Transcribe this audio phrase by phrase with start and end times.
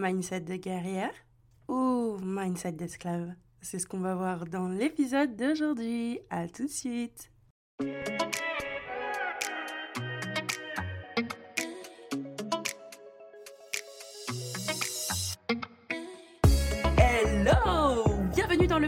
[0.00, 1.14] mindset de guerrière
[1.68, 3.34] ou mindset d'esclave?
[3.60, 6.20] C'est ce qu'on va voir dans l'épisode d'aujourd'hui.
[6.30, 7.30] À tout de suite.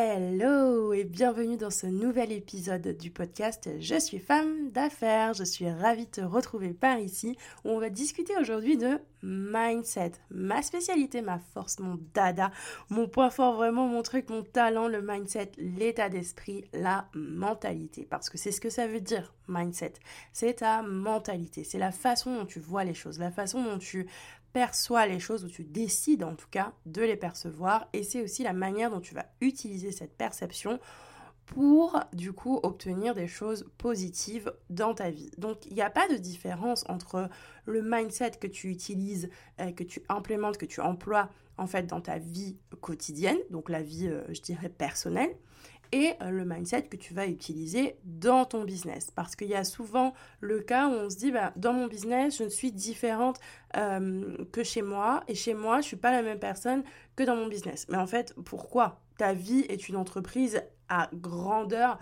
[0.00, 5.34] Hello et bienvenue dans ce nouvel épisode du podcast Je suis femme d'affaires.
[5.34, 10.12] Je suis ravie de te retrouver par ici où on va discuter aujourd'hui de mindset,
[10.30, 12.52] ma spécialité, ma force, mon dada,
[12.90, 18.06] mon point fort, vraiment mon truc, mon talent, le mindset, l'état d'esprit, la mentalité.
[18.08, 19.94] Parce que c'est ce que ça veut dire, mindset.
[20.32, 24.06] C'est ta mentalité, c'est la façon dont tu vois les choses, la façon dont tu
[24.58, 28.42] perçois les choses, ou tu décides en tout cas de les percevoir, et c'est aussi
[28.42, 30.80] la manière dont tu vas utiliser cette perception
[31.46, 35.30] pour du coup obtenir des choses positives dans ta vie.
[35.38, 37.28] Donc il n'y a pas de différence entre
[37.66, 42.00] le mindset que tu utilises, euh, que tu implémentes, que tu emploies en fait dans
[42.00, 45.36] ta vie quotidienne, donc la vie euh, je dirais personnelle,
[45.92, 49.10] et euh, le mindset que tu vas utiliser dans ton business.
[49.10, 52.38] Parce qu'il y a souvent le cas où on se dit, bah, dans mon business,
[52.38, 53.38] je ne suis différente
[53.76, 56.82] euh, que chez moi, et chez moi, je suis pas la même personne
[57.16, 57.86] que dans mon business.
[57.88, 59.00] Mais en fait, pourquoi?
[59.18, 61.98] Ta vie est une entreprise à grandeur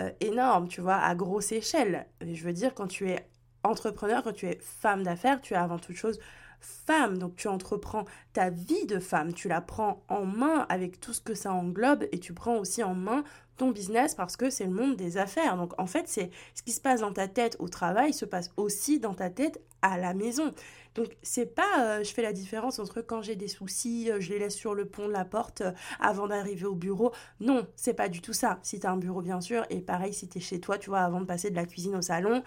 [0.00, 2.06] euh, énorme, tu vois, à grosse échelle.
[2.20, 3.26] je veux dire, quand tu es
[3.62, 6.18] entrepreneur, quand tu es femme d'affaires, tu es avant toute chose
[6.60, 7.18] femme.
[7.18, 11.20] Donc tu entreprends ta vie de femme, tu la prends en main avec tout ce
[11.20, 13.24] que ça englobe et tu prends aussi en main
[13.60, 15.58] ton business parce que c'est le monde des affaires.
[15.58, 18.50] Donc en fait, c'est ce qui se passe dans ta tête au travail se passe
[18.56, 20.50] aussi dans ta tête à la maison.
[20.94, 24.30] Donc c'est pas euh, je fais la différence entre quand j'ai des soucis, euh, je
[24.30, 27.12] les laisse sur le pont de la porte euh, avant d'arriver au bureau.
[27.38, 28.58] Non, c'est pas du tout ça.
[28.62, 30.88] Si tu as un bureau bien sûr et pareil si tu es chez toi, tu
[30.88, 32.42] vois avant de passer de la cuisine au salon,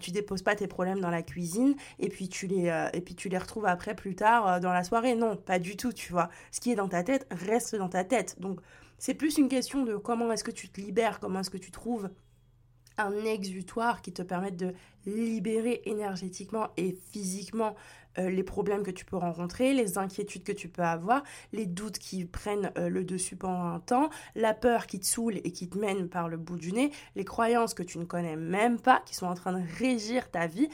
[0.00, 3.30] tu déposes pas tes problèmes dans la cuisine et puis tu les et puis tu
[3.30, 5.14] les retrouves après plus tard dans la soirée.
[5.14, 6.28] Non, pas du tout, tu vois.
[6.52, 8.38] Ce qui est dans ta tête reste dans ta tête.
[8.38, 8.60] Donc
[8.98, 11.70] c'est plus une question de comment est-ce que tu te libères, comment est-ce que tu
[11.70, 12.10] trouves
[12.98, 14.74] un exutoire qui te permette de
[15.06, 17.76] libérer énergétiquement et physiquement
[18.18, 21.22] euh, les problèmes que tu peux rencontrer, les inquiétudes que tu peux avoir,
[21.52, 25.36] les doutes qui prennent euh, le dessus pendant un temps, la peur qui te saoule
[25.36, 28.36] et qui te mène par le bout du nez, les croyances que tu ne connais
[28.36, 30.68] même pas, qui sont en train de régir ta vie.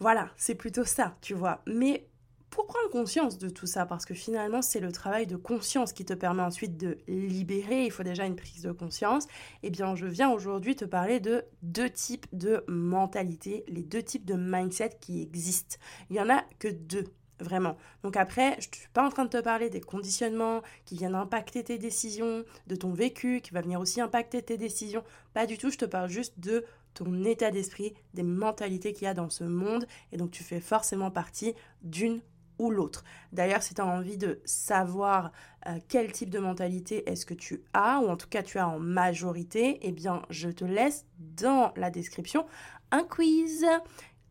[0.00, 1.62] Voilà, c'est plutôt ça, tu vois.
[1.66, 2.08] Mais
[2.50, 6.04] pour prendre conscience de tout ça, parce que finalement c'est le travail de conscience qui
[6.04, 9.26] te permet ensuite de libérer, il faut déjà une prise de conscience,
[9.62, 14.24] eh bien je viens aujourd'hui te parler de deux types de mentalité, les deux types
[14.24, 15.76] de mindset qui existent.
[16.10, 17.04] Il y en a que deux.
[17.38, 17.76] Vraiment.
[18.02, 21.14] Donc après, je ne suis pas en train de te parler des conditionnements qui viennent
[21.14, 25.04] impacter tes décisions, de ton vécu, qui va venir aussi impacter tes décisions.
[25.34, 26.64] Pas du tout, je te parle juste de
[26.94, 29.86] ton état d'esprit, des mentalités qu'il y a dans ce monde.
[30.12, 32.22] Et donc tu fais forcément partie d'une
[32.58, 33.04] l'autre.
[33.32, 35.32] D'ailleurs, si tu as envie de savoir
[35.66, 38.68] euh, quel type de mentalité est-ce que tu as, ou en tout cas tu as
[38.68, 42.46] en majorité, eh bien, je te laisse dans la description
[42.90, 43.64] un quiz.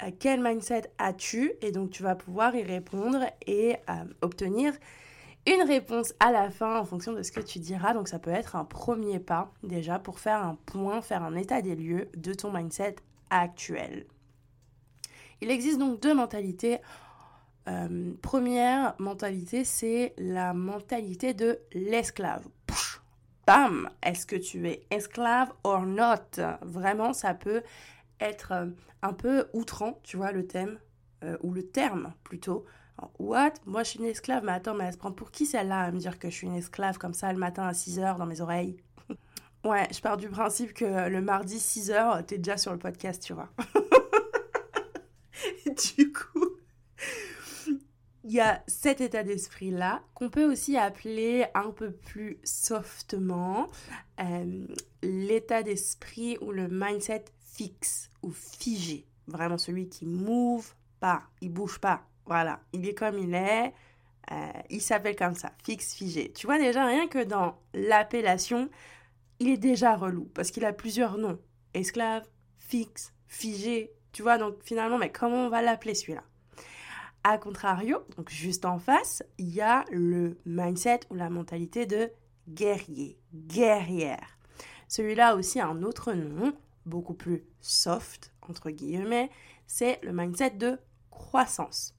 [0.03, 1.53] Euh, quel mindset as-tu?
[1.61, 4.73] Et donc, tu vas pouvoir y répondre et euh, obtenir
[5.47, 7.93] une réponse à la fin en fonction de ce que tu diras.
[7.93, 11.61] Donc, ça peut être un premier pas déjà pour faire un point, faire un état
[11.61, 12.95] des lieux de ton mindset
[13.29, 14.05] actuel.
[15.41, 16.79] Il existe donc deux mentalités
[17.67, 22.45] euh, première mentalité, c'est la mentalité de l'esclave.
[23.47, 26.41] Bam Est-ce que tu es esclave or not?
[26.61, 27.63] Vraiment, ça peut
[28.19, 28.65] être euh,
[29.01, 30.79] un peu outrant, tu vois, le thème,
[31.23, 32.65] euh, ou le terme plutôt.
[33.19, 33.53] What?
[33.65, 35.91] Moi, je suis une esclave, mais attends, mais elle se prend pour qui celle-là à
[35.91, 38.41] me dire que je suis une esclave comme ça le matin à 6h dans mes
[38.41, 38.77] oreilles?
[39.63, 43.33] Ouais, je pars du principe que le mardi 6h, t'es déjà sur le podcast, tu
[43.33, 43.49] vois.
[45.97, 46.44] du coup,
[48.25, 53.67] il y a cet état d'esprit-là qu'on peut aussi appeler un peu plus softement
[54.19, 54.65] euh,
[55.03, 59.05] l'état d'esprit ou le mindset fixe ou figé.
[59.27, 62.01] Vraiment celui qui move pas, il bouge pas.
[62.25, 63.71] Voilà, il est comme il est.
[64.31, 66.33] Euh, il s'appelle comme ça, fixe, figé.
[66.33, 68.71] Tu vois déjà rien que dans l'appellation,
[69.37, 71.37] il est déjà relou parce qu'il a plusieurs noms.
[71.75, 72.27] Esclave,
[72.57, 73.91] fixe, figé.
[74.13, 76.23] Tu vois donc finalement, mais comment on va l'appeler celui-là?
[77.27, 82.11] A contrario, donc juste en face, il y a le mindset ou la mentalité de
[82.47, 84.37] guerrier, guerrière.
[84.87, 86.53] Celui-là a aussi un autre nom,
[86.85, 89.31] beaucoup plus soft, entre guillemets,
[89.65, 90.77] c'est le mindset de
[91.09, 91.95] croissance.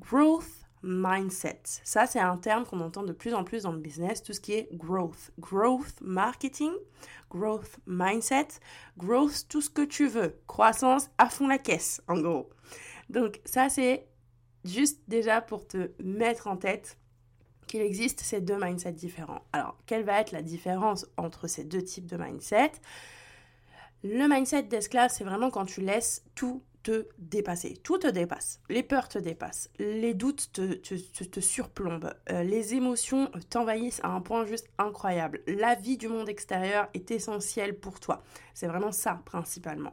[0.00, 1.62] Growth mindset.
[1.84, 4.40] Ça, c'est un terme qu'on entend de plus en plus dans le business, tout ce
[4.40, 5.30] qui est growth.
[5.38, 6.72] Growth marketing,
[7.30, 8.48] growth mindset,
[8.96, 10.36] growth tout ce que tu veux.
[10.48, 12.50] Croissance à fond la caisse, en gros.
[13.08, 14.07] Donc ça, c'est
[14.64, 16.98] juste déjà pour te mettre en tête
[17.66, 19.42] qu'il existe ces deux mindsets différents.
[19.52, 22.72] Alors, quelle va être la différence entre ces deux types de mindset
[24.02, 27.74] Le mindset d'esclave, c'est vraiment quand tu laisses tout te dépasser.
[27.82, 28.60] Tout te dépasse.
[28.70, 29.70] Les peurs te dépassent.
[29.78, 32.14] Les doutes te, surplombent.
[32.30, 35.42] Euh, les émotions t'envahissent à un point juste incroyable.
[35.46, 38.22] La vie du monde extérieur est essentielle pour toi.
[38.54, 39.92] C'est vraiment ça, principalement.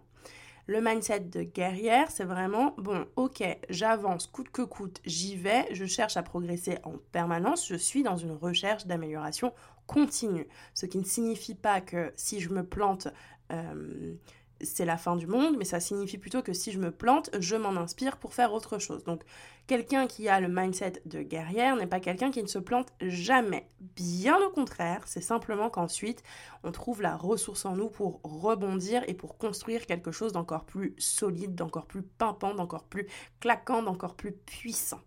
[0.68, 5.86] Le mindset de guerrière, c'est vraiment, bon, ok, j'avance coûte que coûte, j'y vais, je
[5.86, 9.54] cherche à progresser en permanence, je suis dans une recherche d'amélioration
[9.86, 10.48] continue.
[10.74, 13.08] Ce qui ne signifie pas que si je me plante,
[13.52, 14.16] euh,
[14.62, 17.56] c'est la fin du monde, mais ça signifie plutôt que si je me plante, je
[17.56, 19.04] m'en inspire pour faire autre chose.
[19.04, 19.24] Donc,
[19.68, 23.68] quelqu'un qui a le mindset de guerrière n'est pas quelqu'un qui ne se plante jamais.
[23.96, 26.24] Bien au contraire, c'est simplement qu'ensuite,
[26.64, 30.96] on trouve la ressource en nous pour rebondir et pour construire quelque chose d'encore plus
[30.98, 33.08] solide, d'encore plus pimpant, d'encore plus
[33.40, 35.02] claquant, d'encore plus puissant.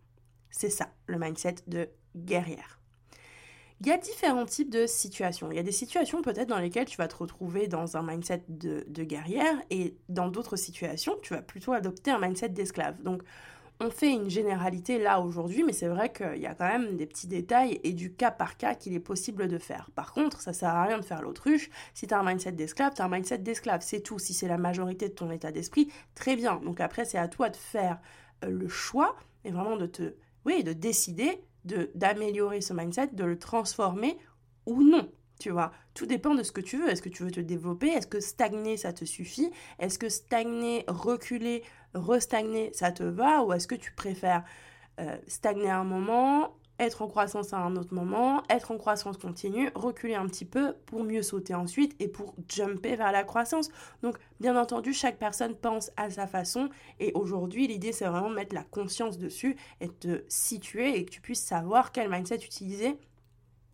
[0.51, 2.78] C'est ça, le mindset de guerrière.
[3.81, 5.53] Il y a différents types de situations.
[5.53, 8.43] Il y a des situations peut-être dans lesquelles tu vas te retrouver dans un mindset
[8.49, 13.01] de, guerrière et dans d'autres situations, tu vas plutôt adopter un mindset d'esclave.
[13.03, 13.23] Donc,
[13.81, 17.07] on fait une généralité là aujourd'hui, mais c'est vrai qu'il y a quand même des
[17.07, 19.93] petits détails et du cas par cas qu'il est possible de faire.
[19.95, 21.71] Par contre, ça sert à rien de faire l'autruche.
[21.95, 24.19] Si tu as un mindset d'esclave, tu as un mindset d'esclave, c'est tout.
[24.19, 26.57] Si c'est la majorité de ton état d'esprit, très bien.
[26.65, 28.01] Donc après, c'est à toi de faire
[28.43, 29.15] euh, le choix
[29.45, 30.15] et vraiment de te,
[30.45, 31.41] oui, de décider
[31.95, 34.19] d'améliorer ce mindset, de le transformer
[34.67, 35.11] ou non.
[35.39, 36.89] Tu vois, tout dépend de ce que tu veux.
[36.89, 37.89] Est-ce que tu veux te développer?
[37.89, 39.51] Est-ce que stagner, ça te suffit?
[39.79, 41.63] Est-ce que stagner, reculer,
[41.95, 43.45] restagner, ça te va?
[43.45, 44.45] Ou est-ce que tu préfères
[45.01, 49.71] euh, stagner un moment, être en croissance à un autre moment, être en croissance continue,
[49.75, 53.71] reculer un petit peu pour mieux sauter ensuite et pour jumper vers la croissance.
[54.03, 56.69] Donc, bien entendu, chaque personne pense à sa façon
[57.01, 61.11] et aujourd'hui, l'idée, c'est vraiment de mettre la conscience dessus et te situer et que
[61.11, 62.99] tu puisses savoir quel mindset utiliser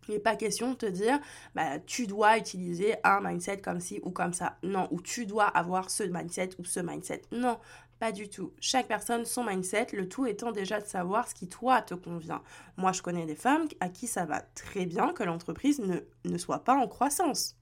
[0.09, 1.19] il n'est pas question de te dire,
[1.55, 4.59] bah, tu dois utiliser un mindset comme ci ou comme ça.
[4.63, 7.23] Non, ou tu dois avoir ce mindset ou ce mindset.
[7.33, 7.59] Non,
[8.05, 8.53] pas du tout.
[8.61, 12.43] Chaque personne, son mindset, le tout étant déjà de savoir ce qui toi te convient.
[12.77, 16.37] Moi, je connais des femmes à qui ça va très bien que l'entreprise ne, ne
[16.37, 17.57] soit pas en croissance.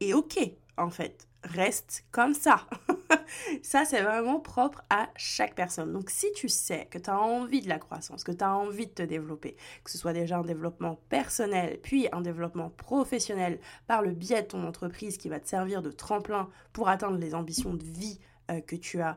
[0.00, 0.40] Et ok,
[0.76, 2.66] en fait, reste comme ça.
[3.62, 5.92] ça, c'est vraiment propre à chaque personne.
[5.92, 8.88] Donc, si tu sais que tu as envie de la croissance, que tu as envie
[8.88, 14.02] de te développer, que ce soit déjà un développement personnel, puis un développement professionnel par
[14.02, 17.74] le biais de ton entreprise qui va te servir de tremplin pour atteindre les ambitions
[17.74, 18.18] de vie
[18.50, 19.16] euh, que tu as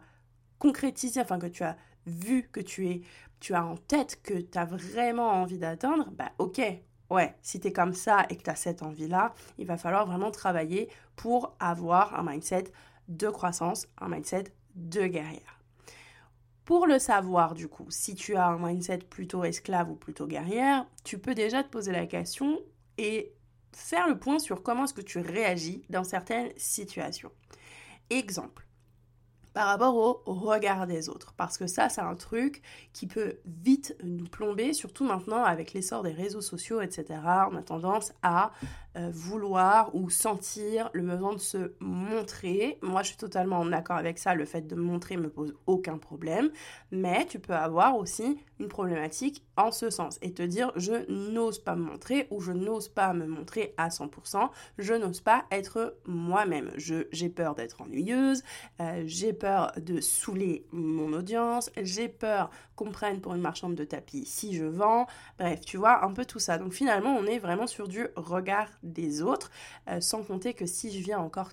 [0.63, 1.75] concrétisé, enfin que tu as
[2.05, 3.01] vu, que tu, es,
[3.41, 6.61] tu as en tête, que tu as vraiment envie d'atteindre, bah ok,
[7.09, 10.05] ouais, si tu es comme ça et que tu as cette envie-là, il va falloir
[10.05, 10.87] vraiment travailler
[11.17, 12.71] pour avoir un mindset
[13.09, 14.45] de croissance, un mindset
[14.75, 15.59] de guerrière.
[16.63, 20.85] Pour le savoir, du coup, si tu as un mindset plutôt esclave ou plutôt guerrière,
[21.03, 22.57] tu peux déjà te poser la question
[22.97, 23.33] et
[23.73, 27.31] faire le point sur comment est-ce que tu réagis dans certaines situations.
[28.09, 28.65] Exemple,
[29.53, 31.33] par rapport au regard des autres.
[31.37, 36.03] Parce que ça, c'est un truc qui peut vite nous plomber, surtout maintenant avec l'essor
[36.03, 37.19] des réseaux sociaux, etc.
[37.51, 38.51] On a tendance à
[38.95, 42.77] euh, vouloir ou sentir le besoin de se montrer.
[42.81, 44.35] Moi, je suis totalement en accord avec ça.
[44.35, 46.51] Le fait de montrer me pose aucun problème.
[46.91, 51.59] Mais tu peux avoir aussi une problématique en ce sens et te dire je n'ose
[51.59, 54.49] pas me montrer ou je n'ose pas me montrer à 100%.
[54.77, 56.71] Je n'ose pas être moi-même.
[56.77, 58.43] J'ai peur d'être ennuyeuse.
[58.79, 61.71] Euh, j'ai peur de saouler mon audience.
[61.81, 65.07] J'ai peur qu'on prenne pour une marchande de tapis si je vends.
[65.39, 66.57] Bref, tu vois, un peu tout ça.
[66.57, 69.51] Donc finalement, on est vraiment sur du regard des autres,
[69.89, 71.51] euh, sans compter que si je viens encore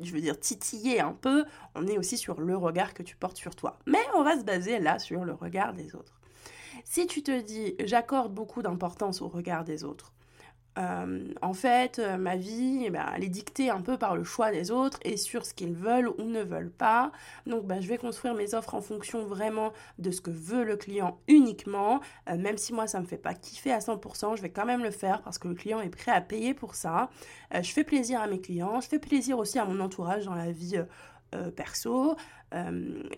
[0.00, 3.36] je veux dire titiller un peu, on est aussi sur le regard que tu portes
[3.36, 3.78] sur toi.
[3.86, 6.18] Mais on va se baser là sur le regard des autres.
[6.84, 10.12] Si tu te dis j'accorde beaucoup d'importance au regard des autres,
[10.78, 14.24] euh, en fait, euh, ma vie, eh ben, elle est dictée un peu par le
[14.24, 17.12] choix des autres et sur ce qu'ils veulent ou ne veulent pas.
[17.46, 20.76] Donc, ben, je vais construire mes offres en fonction vraiment de ce que veut le
[20.76, 22.00] client uniquement.
[22.30, 24.82] Euh, même si moi, ça me fait pas kiffer à 100%, je vais quand même
[24.82, 27.10] le faire parce que le client est prêt à payer pour ça.
[27.52, 30.52] je fais plaisir à mes clients, je fais plaisir aussi à mon entourage dans la
[30.52, 30.82] vie
[31.56, 32.16] perso.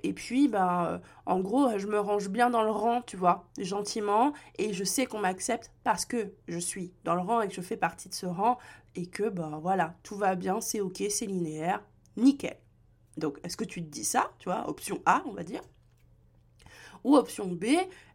[0.03, 4.33] et puis, ben, en gros, je me range bien dans le rang, tu vois, gentiment.
[4.59, 7.61] Et je sais qu'on m'accepte parce que je suis dans le rang et que je
[7.61, 8.59] fais partie de ce rang.
[8.95, 11.83] Et que, ben voilà, tout va bien, c'est ok, c'est linéaire,
[12.17, 12.57] nickel.
[13.17, 15.63] Donc, est-ce que tu te dis ça, tu vois, option A, on va dire?
[17.03, 17.65] Ou option B,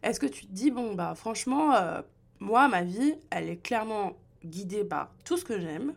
[0.02, 1.74] est-ce que tu te dis, bon, bah franchement,
[2.40, 5.94] moi, ma vie, elle est clairement guidée par tout ce que j'aime,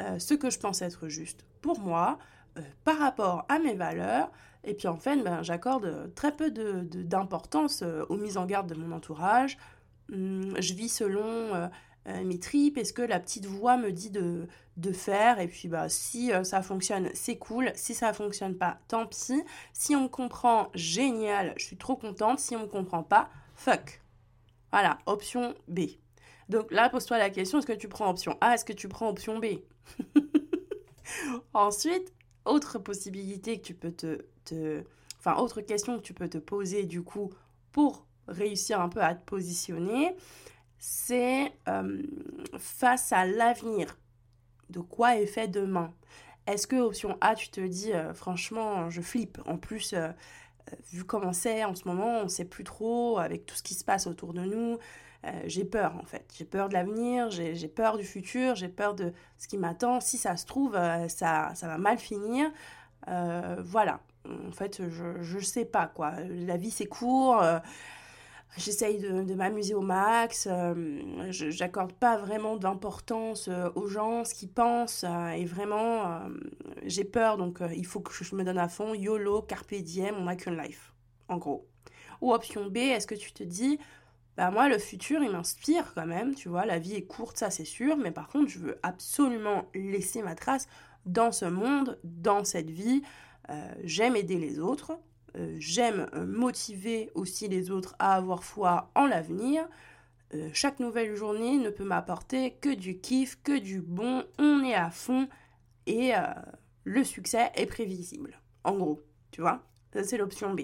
[0.00, 2.24] euh, ce que je pense être juste pour moi, euh,
[2.84, 4.30] par rapport à mes valeurs.
[4.64, 8.74] Et puis en fait, ben, j'accorde très peu d'importance euh, aux mises en garde de
[8.74, 9.58] mon entourage.
[10.12, 11.70] Hum, je vis selon
[12.24, 15.38] mes tripes et ce que la petite voix me dit de, de faire.
[15.38, 17.70] Et puis bah, si ça fonctionne, c'est cool.
[17.74, 19.42] Si ça fonctionne pas, tant pis.
[19.72, 22.40] Si on comprend, génial, je suis trop contente.
[22.40, 24.02] Si on me comprend pas, fuck.
[24.72, 25.80] Voilà, option B.
[26.48, 29.08] Donc là, pose-toi la question, est-ce que tu prends option A, est-ce que tu prends
[29.08, 29.46] option B?
[31.54, 32.12] Ensuite,
[32.44, 34.84] autre possibilité que tu peux te,
[35.36, 37.30] autre question que tu peux te poser du coup
[37.70, 40.14] pour réussir un peu à te positionner,
[40.78, 42.02] c'est euh,
[42.58, 43.96] face à l'avenir.
[44.70, 45.92] De quoi est fait demain?
[46.46, 49.38] Est-ce que option A, tu te dis euh, franchement, je flippe?
[49.46, 50.08] En plus, euh,
[50.92, 53.74] vu comment c'est en ce moment, on ne sait plus trop avec tout ce qui
[53.74, 54.78] se passe autour de nous.
[55.24, 56.24] Euh, j'ai peur en fait.
[56.36, 60.00] J'ai peur de l'avenir, j'ai peur du futur, j'ai peur de ce qui m'attend.
[60.00, 62.50] Si ça se trouve, euh, ça, ça va mal finir.
[63.08, 64.00] Euh, voilà.
[64.28, 66.12] En fait, je ne sais pas quoi.
[66.28, 67.42] La vie c'est court.
[68.56, 70.48] J'essaye de, m'amuser au max.
[71.30, 75.04] J'accorde pas vraiment d'importance aux gens, ce qu'ils pensent.
[75.34, 76.20] et vraiment,
[76.84, 77.36] j'ai peur.
[77.36, 78.94] Donc, il faut que je me donne à fond.
[78.94, 80.92] YOLO, Carpe Diem, on n'a qu'une life.
[81.28, 81.66] En gros.
[82.20, 83.80] Ou option B, est-ce que tu te dis,
[84.36, 87.50] bah moi le futur il m'inspire quand même, tu vois, la vie est courte, ça
[87.50, 90.68] c'est sûr, mais par contre je veux absolument laisser ma trace
[91.06, 93.02] dans ce monde, dans cette vie.
[93.50, 94.92] Euh, j'aime aider les autres,
[95.36, 99.68] euh, j'aime euh, motiver aussi les autres à avoir foi en l'avenir.
[100.54, 104.90] chaque nouvelle journée ne peut m'apporter que du kiff, que du bon, on est à
[104.90, 105.28] fond
[105.86, 106.12] et
[106.84, 108.40] le succès est prévisible.
[108.64, 109.62] En gros, tu vois,
[109.92, 110.62] ça c'est l'option B.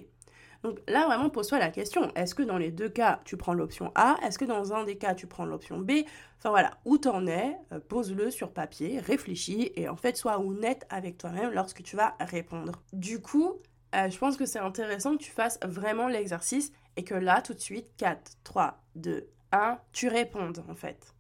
[0.63, 2.13] Donc là, vraiment, pose-toi la question.
[2.15, 4.17] Est-ce que dans les deux cas, tu prends l'option A?
[4.25, 5.93] Est-ce que dans un des cas, tu prends l'option B?
[6.39, 7.57] Enfin voilà, où t'en es?
[7.73, 12.17] Euh, Pose-le sur papier, réfléchis et en fait, sois honnête avec toi-même lorsque tu vas
[12.21, 12.83] répondre.
[12.93, 13.55] Du coup,
[13.95, 17.55] euh, je pense que c'est intéressant que tu fasses vraiment l'exercice et que là, tout
[17.55, 21.15] de suite, 4, 3, 2, 1, tu répondes en fait.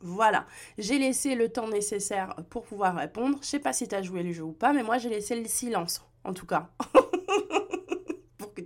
[0.00, 0.46] Voilà,
[0.78, 3.38] j'ai laissé le temps nécessaire pour pouvoir répondre.
[3.42, 5.40] Je sais pas si tu as joué le jeu ou pas, mais moi j'ai laissé
[5.40, 6.70] le silence, en tout cas.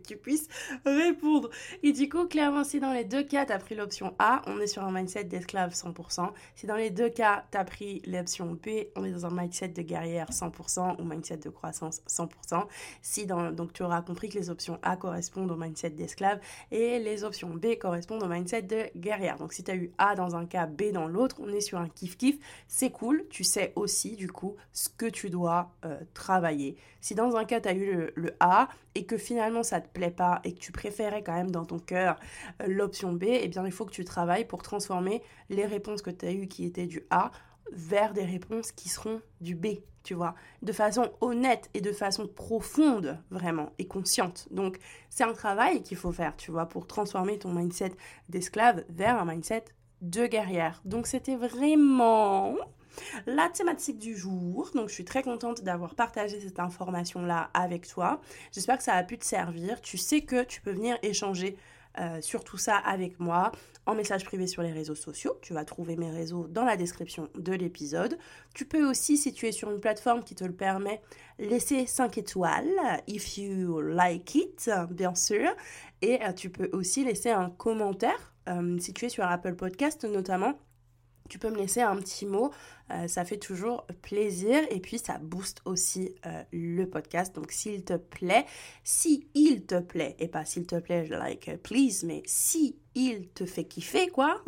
[0.02, 0.49] tu puisses
[0.85, 1.50] répondre.
[1.82, 4.59] Et du coup, clairement, si dans les deux cas, tu as pris l'option A, on
[4.61, 6.30] est sur un mindset d'esclave 100%.
[6.54, 9.68] Si dans les deux cas, tu as pris l'option B, on est dans un mindset
[9.68, 12.66] de guerrière 100% ou mindset de croissance 100%.
[13.00, 16.40] Si donc tu auras compris que les options A correspondent au mindset d'esclave
[16.71, 19.37] et les options B correspondent au mindset de guerrière.
[19.38, 21.78] Donc si tu as eu A dans un cas, B dans l'autre, on est sur
[21.78, 22.38] un kiff-kiff.
[22.68, 26.76] C'est cool, tu sais aussi du coup ce que tu dois euh, travailler.
[27.00, 30.11] Si dans un cas, tu as eu le A et que finalement ça te plaît
[30.11, 32.18] pas et que tu préférais quand même dans ton cœur
[32.61, 36.11] euh, l'option B, eh bien il faut que tu travailles pour transformer les réponses que
[36.11, 37.30] tu as eues qui étaient du A
[37.72, 42.26] vers des réponses qui seront du B, tu vois, de façon honnête et de façon
[42.26, 44.46] profonde, vraiment, et consciente.
[44.50, 44.78] Donc,
[45.11, 47.92] c'est un travail qu'il faut faire, tu vois, pour transformer ton mindset
[48.28, 49.64] d'esclave vers un mindset
[50.02, 50.82] de guerrière.
[50.84, 52.56] Donc, c'était vraiment
[53.26, 58.20] la thématique du jour, donc je suis très contente d'avoir partagé cette information-là avec toi.
[58.52, 59.80] J'espère que ça a pu te servir.
[59.80, 61.56] Tu sais que tu peux venir échanger
[61.99, 63.52] euh, sur tout ça avec moi
[63.84, 65.37] en message privé sur les réseaux sociaux.
[65.42, 68.16] Tu vas trouver mes réseaux dans la description de l'épisode.
[68.54, 71.02] Tu peux aussi, si tu es sur une plateforme qui te le permet,
[71.38, 72.70] laisser 5 étoiles,
[73.08, 75.54] if you like it, bien sûr.
[76.00, 80.04] Et euh, tu peux aussi laisser un commentaire, euh, si tu es sur Apple Podcast
[80.04, 80.54] notamment
[81.29, 82.50] tu peux me laisser un petit mot,
[82.91, 87.35] euh, ça fait toujours plaisir et puis ça booste aussi euh, le podcast.
[87.35, 88.45] Donc s'il te plaît,
[88.85, 93.29] si il te plaît, et pas s'il te plaît, like uh, please, mais si il
[93.29, 94.43] te fait kiffer quoi,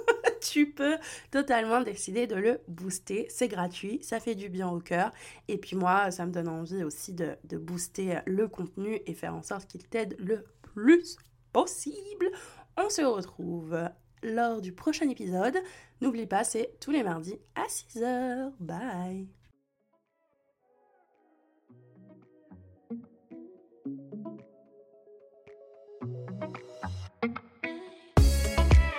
[0.40, 0.96] tu peux
[1.30, 3.26] totalement décider de le booster.
[3.30, 5.12] C'est gratuit, ça fait du bien au cœur.
[5.48, 9.34] Et puis moi, ça me donne envie aussi de, de booster le contenu et faire
[9.34, 11.16] en sorte qu'il t'aide le plus
[11.52, 12.30] possible.
[12.76, 13.76] On se retrouve
[14.22, 15.58] lors du prochain épisode.
[16.00, 18.52] N'oublie pas, c'est tous les mardis à 6h.
[18.60, 19.28] Bye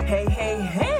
[0.06, 0.99] Hey, hey, hey